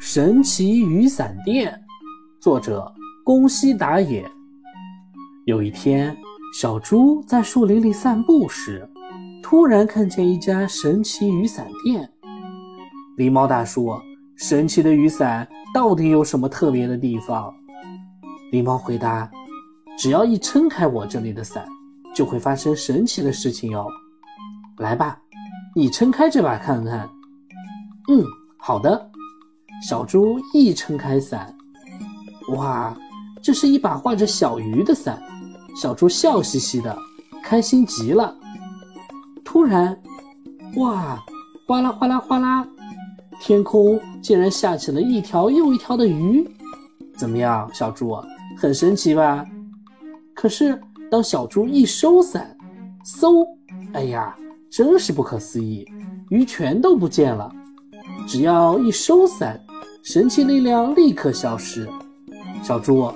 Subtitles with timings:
[0.00, 1.80] 神奇雨伞店，
[2.40, 2.92] 作者
[3.24, 4.28] 宫西达也。
[5.46, 6.16] 有一天，
[6.54, 8.88] 小猪在树林里散步时，
[9.42, 12.08] 突然看见一家神奇雨伞店。
[13.16, 13.92] 狸猫大叔，
[14.36, 17.52] 神奇的雨伞到底有什么特别的地方？
[18.52, 19.30] 狸猫回答
[19.98, 21.66] ：“只要一撑开我这里的伞，
[22.14, 23.86] 就会发生神奇的事情哦。
[24.78, 25.18] 来吧，
[25.74, 27.08] 你撑开这把看看。”
[28.10, 28.24] 嗯，
[28.58, 29.10] 好的。
[29.82, 31.52] 小猪一撑开伞，
[32.54, 32.96] 哇，
[33.42, 35.20] 这是一把画着小鱼的伞。
[35.74, 36.96] 小猪笑嘻嘻的，
[37.42, 38.32] 开心极了。
[39.42, 40.00] 突然，
[40.76, 41.20] 哇，
[41.66, 42.64] 哗啦哗啦哗啦，
[43.40, 46.48] 天空竟然下起了一条又一条的鱼。
[47.16, 48.16] 怎么样，小猪，
[48.56, 49.44] 很神奇吧？
[50.32, 50.80] 可是，
[51.10, 52.56] 当小猪一收伞，
[53.04, 53.44] 嗖，
[53.94, 54.36] 哎呀，
[54.70, 55.84] 真是不可思议，
[56.28, 57.50] 鱼全都不见了。
[58.28, 59.60] 只要一收伞。
[60.02, 61.88] 神奇力量立刻消失。
[62.60, 63.08] 小猪，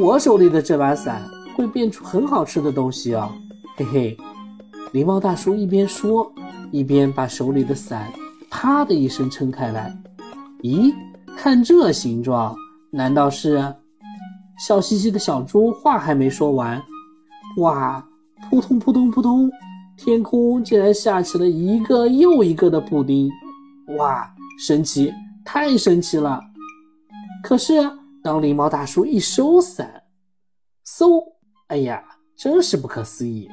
[0.00, 1.22] 我手里的这把伞
[1.54, 3.30] 会变出很好吃的东西哦，
[3.76, 4.16] 嘿嘿。
[4.92, 6.30] 狸猫大叔一边说，
[6.72, 8.12] 一边把手里的伞
[8.50, 9.96] 啪的一声撑开来。
[10.62, 10.92] 咦，
[11.36, 12.54] 看这形状，
[12.90, 13.72] 难道是？
[14.66, 16.82] 笑嘻嘻的小猪话还没说完，
[17.58, 18.04] 哇，
[18.50, 19.48] 扑通扑通扑通，
[19.96, 23.30] 天空竟然下起了一个又一个的布丁。
[23.98, 25.12] 哇，神奇！
[25.44, 26.40] 太神奇了！
[27.42, 27.74] 可是
[28.22, 30.02] 当狸猫大叔一收伞，
[30.86, 31.22] 嗖，
[31.68, 32.02] 哎呀，
[32.36, 33.48] 真是不可思议，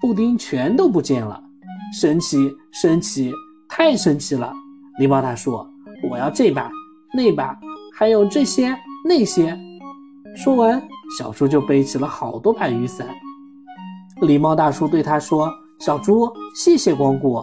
[0.00, 1.42] 布丁全都不见了！
[1.98, 3.32] 神奇，神奇，
[3.68, 4.52] 太神奇了！
[5.00, 5.66] 狸猫大叔，
[6.10, 6.70] 我要这把、
[7.12, 7.58] 那把，
[7.94, 9.58] 还有这些、那些。
[10.36, 10.80] 说完，
[11.18, 13.08] 小猪就背起了好多把雨伞。
[14.20, 17.42] 狸猫大叔对他说：“小猪，谢谢光顾，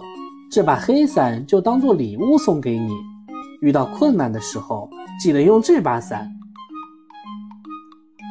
[0.50, 2.96] 这把黑伞就当做礼物送给你。”
[3.62, 6.30] 遇到困难的时候，记得用这把伞。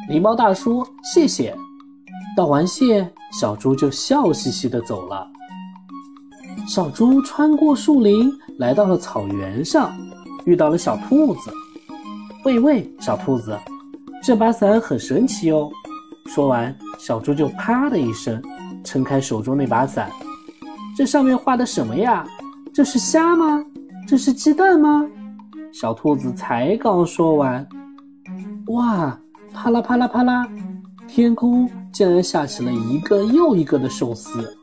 [0.09, 1.55] 狸猫大叔，谢谢。
[2.35, 5.27] 道完谢，小猪就笑嘻嘻地走了。
[6.67, 9.91] 小猪穿过树林，来到了草原上，
[10.45, 11.51] 遇到了小兔子。
[12.43, 13.57] 喂喂，小兔子，
[14.23, 15.69] 这把伞很神奇哦。
[16.27, 18.41] 说完，小猪就啪的一声
[18.83, 20.09] 撑开手中那把伞。
[20.95, 22.25] 这上面画的什么呀？
[22.73, 23.63] 这是虾吗？
[24.07, 25.05] 这是鸡蛋吗？
[25.71, 27.65] 小兔子才刚说完，
[28.67, 29.17] 哇，
[29.53, 30.47] 啪啦啪啦啪啦，
[31.07, 34.57] 天空竟然下起了一个又一个的寿司，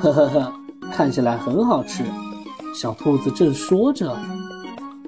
[0.00, 0.52] 呵呵呵，
[0.92, 2.04] 看起来很好吃。
[2.74, 4.16] 小兔子正说着，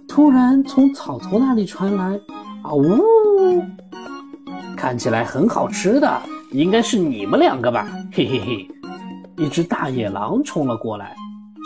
[0.08, 2.18] 突然从草丛那里传来
[2.62, 3.62] “啊呜”，
[4.76, 7.86] 看起来很好吃的，应该是你们两个吧？
[8.12, 8.68] 嘿嘿嘿，
[9.44, 11.14] 一只大野狼冲了过来，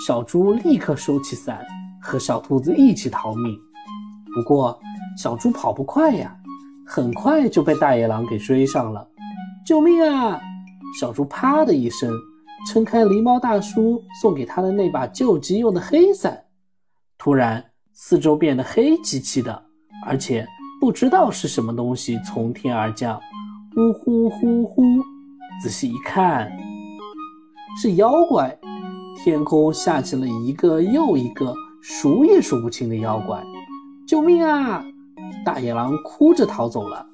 [0.07, 1.67] 小猪立刻收起伞，
[2.01, 3.59] 和小兔子一起逃命。
[4.39, 4.79] 不过，
[5.17, 6.33] 小猪跑不快呀，
[6.87, 9.05] 很快就被大野狼给追上了。
[9.67, 10.41] 救命啊！
[11.01, 12.15] 小猪啪的一声
[12.69, 16.41] 撑开狸猫大叔送给他的那把救急用的黑伞，
[17.19, 19.61] 突然四周变得黑漆漆的，
[20.07, 20.47] 而且
[20.81, 23.21] 不知道是什么东西从天而降，
[23.75, 24.83] 呼呼呼呼！
[25.61, 26.49] 仔细一看，
[27.83, 28.57] 是妖怪。
[29.17, 33.43] 天空下起了一个又一个数也数不清的妖怪。
[34.09, 34.83] 救命啊！
[35.45, 37.07] 大野狼哭着逃走了，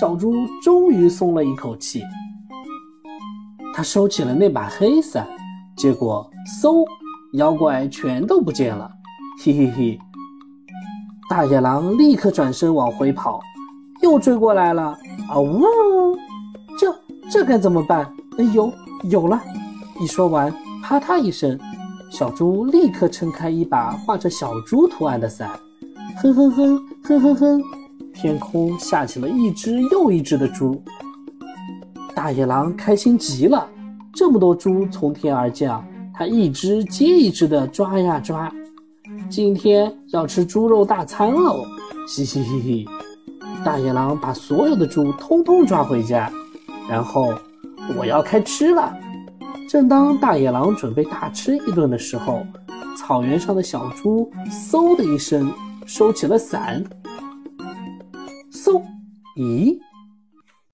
[0.00, 2.02] 小猪终于松了一口气。
[3.72, 5.28] 他收起了那把黑伞，
[5.76, 6.28] 结果
[6.60, 6.84] 嗖，
[7.34, 8.90] 妖怪全都不见了。
[9.44, 9.98] 嘿嘿嘿！
[11.28, 13.40] 大野狼立刻转身往回跑，
[14.02, 14.98] 又追过来了。
[15.28, 15.64] 啊呜！
[16.76, 16.92] 这
[17.30, 18.12] 这该怎么办？
[18.38, 18.72] 哎呦
[19.04, 19.40] 有了！
[20.00, 21.56] 一说完，啪嗒一声，
[22.10, 25.48] 小猪立刻撑开一把画着小猪图案的伞。
[26.16, 27.62] 哼哼哼哼哼哼，
[28.12, 30.82] 天空下起了一只又一只的猪。
[32.14, 33.66] 大野狼开心极了，
[34.12, 38.52] 这么多猪从天而降，它一只接一只的抓呀抓。
[39.30, 41.64] 今天要吃猪肉大餐喽！
[42.06, 42.88] 嘻嘻嘻嘻，
[43.64, 46.30] 大野狼把所有的猪通通抓回家，
[46.88, 47.32] 然后
[47.96, 48.92] 我要开吃了。
[49.68, 52.44] 正当大野狼准备大吃一顿的时候，
[52.98, 54.30] 草原上的小猪
[54.70, 55.50] 嗖的一声。
[55.92, 56.84] 收起了伞，
[58.52, 58.80] 嗖，
[59.36, 59.76] 咦，